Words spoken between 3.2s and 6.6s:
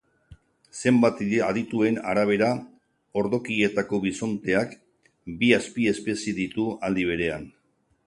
Ordokietako bisonteak bi azpiespezie